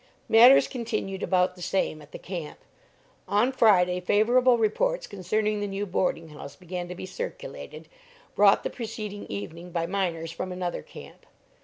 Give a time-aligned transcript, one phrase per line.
[0.27, 2.57] Matters continued about the same at the camp.
[3.27, 7.87] On Friday favorable reports concerning the new boarding house began to be circulated,
[8.33, 11.27] brought the preceding evening by miners from another camp.